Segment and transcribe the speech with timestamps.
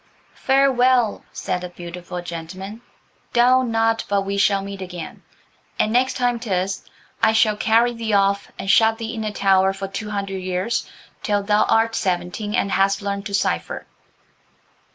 [0.33, 2.81] "Farewell," said the beautiful gentleman,
[3.33, 5.21] "doubt not but we shall meet again.
[5.77, 6.83] And next time 'tis
[7.21, 10.89] I shall carry thee off and shut thee in a tower for two hundred years
[11.21, 13.85] till thou art seventeen and hast learned to cipher."